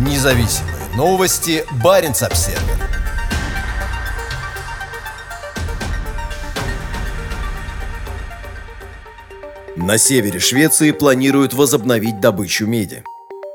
Независимые 0.00 0.76
новости. 0.96 1.62
Барин 1.84 2.12
обсерва 2.12 2.58
На 9.76 9.98
севере 9.98 10.40
Швеции 10.40 10.92
планируют 10.92 11.52
возобновить 11.52 12.18
добычу 12.18 12.66
меди. 12.66 13.04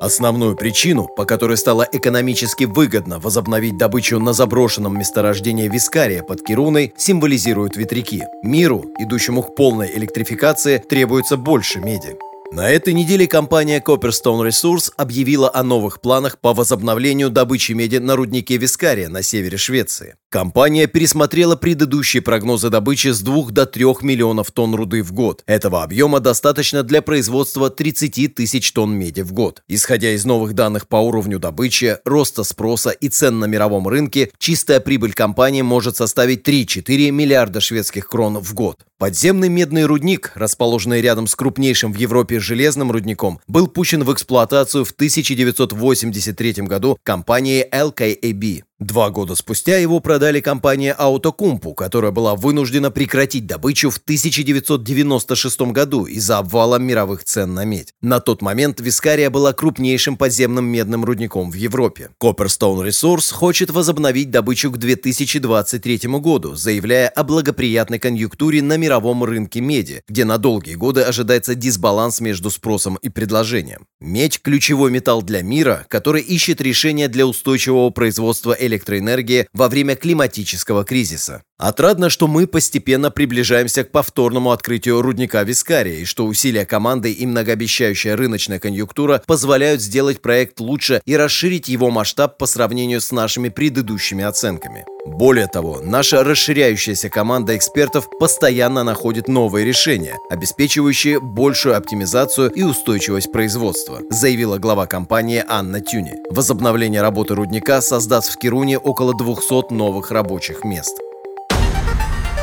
Основную 0.00 0.56
причину, 0.56 1.08
по 1.14 1.26
которой 1.26 1.58
стало 1.58 1.86
экономически 1.92 2.64
выгодно 2.64 3.18
возобновить 3.18 3.76
добычу 3.76 4.18
на 4.18 4.32
заброшенном 4.32 4.98
месторождении 4.98 5.68
Вискария 5.68 6.22
под 6.22 6.42
Кируной, 6.42 6.94
символизируют 6.96 7.76
ветряки. 7.76 8.22
Миру, 8.42 8.86
идущему 8.98 9.42
к 9.42 9.54
полной 9.54 9.94
электрификации, 9.94 10.78
требуется 10.78 11.36
больше 11.36 11.80
меди. 11.80 12.16
На 12.52 12.68
этой 12.68 12.94
неделе 12.94 13.28
компания 13.28 13.80
Copperstone 13.80 14.48
Resource 14.48 14.92
объявила 14.96 15.54
о 15.54 15.62
новых 15.62 16.00
планах 16.00 16.40
по 16.40 16.52
возобновлению 16.52 17.30
добычи 17.30 17.72
меди 17.72 17.98
на 17.98 18.16
руднике 18.16 18.56
Вискария 18.56 19.08
на 19.08 19.22
севере 19.22 19.56
Швеции. 19.56 20.16
Компания 20.32 20.86
пересмотрела 20.86 21.56
предыдущие 21.56 22.22
прогнозы 22.22 22.70
добычи 22.70 23.08
с 23.08 23.20
2 23.20 23.50
до 23.50 23.66
3 23.66 23.84
миллионов 24.02 24.52
тонн 24.52 24.76
руды 24.76 25.02
в 25.02 25.12
год. 25.12 25.42
Этого 25.44 25.82
объема 25.82 26.20
достаточно 26.20 26.84
для 26.84 27.02
производства 27.02 27.68
30 27.68 28.32
тысяч 28.36 28.70
тонн 28.70 28.92
меди 28.92 29.22
в 29.22 29.32
год. 29.32 29.64
Исходя 29.66 30.12
из 30.12 30.24
новых 30.24 30.52
данных 30.52 30.86
по 30.86 30.98
уровню 30.98 31.40
добычи, 31.40 31.98
роста 32.04 32.44
спроса 32.44 32.90
и 32.90 33.08
цен 33.08 33.40
на 33.40 33.46
мировом 33.46 33.88
рынке, 33.88 34.30
чистая 34.38 34.78
прибыль 34.78 35.14
компании 35.14 35.62
может 35.62 35.96
составить 35.96 36.46
3-4 36.46 37.10
миллиарда 37.10 37.60
шведских 37.60 38.06
крон 38.06 38.38
в 38.38 38.54
год. 38.54 38.84
Подземный 38.98 39.48
медный 39.48 39.84
рудник, 39.84 40.30
расположенный 40.36 41.00
рядом 41.00 41.26
с 41.26 41.34
крупнейшим 41.34 41.92
в 41.92 41.96
Европе 41.96 42.38
железным 42.38 42.92
рудником, 42.92 43.40
был 43.48 43.66
пущен 43.66 44.04
в 44.04 44.12
эксплуатацию 44.12 44.84
в 44.84 44.92
1983 44.92 46.52
году 46.68 46.96
компанией 47.02 47.66
LKAB. 47.68 48.62
Два 48.80 49.10
года 49.10 49.34
спустя 49.34 49.76
его 49.76 50.00
продали 50.00 50.40
компания 50.40 50.96
Autokumpu, 50.98 51.74
которая 51.74 52.12
была 52.12 52.34
вынуждена 52.34 52.90
прекратить 52.90 53.46
добычу 53.46 53.90
в 53.90 53.98
1996 53.98 55.60
году 55.72 56.06
из-за 56.06 56.38
обвала 56.38 56.78
мировых 56.78 57.24
цен 57.24 57.52
на 57.52 57.66
медь. 57.66 57.92
На 58.00 58.20
тот 58.20 58.40
момент 58.40 58.80
Вискария 58.80 59.28
была 59.28 59.52
крупнейшим 59.52 60.16
подземным 60.16 60.64
медным 60.64 61.04
рудником 61.04 61.50
в 61.50 61.54
Европе. 61.56 62.08
Copperstone 62.22 62.88
Resource 62.88 63.34
хочет 63.34 63.70
возобновить 63.70 64.30
добычу 64.30 64.70
к 64.70 64.78
2023 64.78 66.00
году, 66.18 66.54
заявляя 66.54 67.08
о 67.08 67.22
благоприятной 67.22 67.98
конъюнктуре 67.98 68.62
на 68.62 68.78
мировом 68.78 69.24
рынке 69.24 69.60
меди, 69.60 70.02
где 70.08 70.24
на 70.24 70.38
долгие 70.38 70.76
годы 70.76 71.02
ожидается 71.02 71.54
дисбаланс 71.54 72.20
между 72.20 72.50
спросом 72.50 72.96
и 73.02 73.10
предложением. 73.10 73.89
Медь– 74.00 74.40
ключевой 74.42 74.90
металл 74.90 75.22
для 75.22 75.42
мира, 75.42 75.84
который 75.88 76.22
ищет 76.22 76.62
решения 76.62 77.06
для 77.06 77.26
устойчивого 77.26 77.90
производства 77.90 78.56
электроэнергии 78.58 79.46
во 79.52 79.68
время 79.68 79.94
климатического 79.94 80.84
кризиса. 80.84 81.42
Отрадно, 81.60 82.08
что 82.08 82.26
мы 82.26 82.46
постепенно 82.46 83.10
приближаемся 83.10 83.84
к 83.84 83.90
повторному 83.90 84.50
открытию 84.50 85.02
рудника 85.02 85.42
Вискария 85.42 85.96
и 85.96 86.04
что 86.06 86.24
усилия 86.24 86.64
команды 86.64 87.12
и 87.12 87.26
многообещающая 87.26 88.16
рыночная 88.16 88.58
конъюнктура 88.58 89.22
позволяют 89.26 89.82
сделать 89.82 90.22
проект 90.22 90.58
лучше 90.58 91.02
и 91.04 91.14
расширить 91.18 91.68
его 91.68 91.90
масштаб 91.90 92.38
по 92.38 92.46
сравнению 92.46 93.02
с 93.02 93.12
нашими 93.12 93.50
предыдущими 93.50 94.24
оценками. 94.24 94.86
Более 95.04 95.48
того, 95.48 95.82
наша 95.84 96.24
расширяющаяся 96.24 97.10
команда 97.10 97.54
экспертов 97.58 98.08
постоянно 98.18 98.82
находит 98.82 99.28
новые 99.28 99.66
решения, 99.66 100.16
обеспечивающие 100.30 101.20
большую 101.20 101.76
оптимизацию 101.76 102.50
и 102.50 102.62
устойчивость 102.62 103.32
производства, 103.32 104.00
заявила 104.08 104.56
глава 104.56 104.86
компании 104.86 105.44
Анна 105.46 105.82
Тюни. 105.82 106.14
Возобновление 106.30 107.02
работы 107.02 107.34
рудника 107.34 107.82
создаст 107.82 108.32
в 108.32 108.38
Кируне 108.38 108.78
около 108.78 109.12
200 109.12 109.74
новых 109.74 110.10
рабочих 110.10 110.64
мест. 110.64 110.96